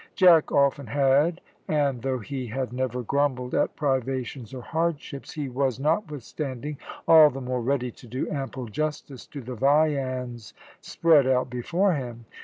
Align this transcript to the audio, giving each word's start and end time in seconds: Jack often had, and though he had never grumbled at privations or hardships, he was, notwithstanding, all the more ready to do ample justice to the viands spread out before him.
Jack 0.15 0.51
often 0.51 0.87
had, 0.87 1.41
and 1.67 2.01
though 2.01 2.17
he 2.17 2.47
had 2.47 2.73
never 2.73 3.03
grumbled 3.03 3.53
at 3.53 3.75
privations 3.75 4.51
or 4.51 4.61
hardships, 4.63 5.33
he 5.33 5.47
was, 5.47 5.79
notwithstanding, 5.79 6.79
all 7.07 7.29
the 7.29 7.39
more 7.39 7.61
ready 7.61 7.91
to 7.91 8.07
do 8.07 8.27
ample 8.31 8.65
justice 8.65 9.27
to 9.27 9.41
the 9.41 9.53
viands 9.53 10.55
spread 10.81 11.27
out 11.27 11.51
before 11.51 11.93
him. 11.93 12.25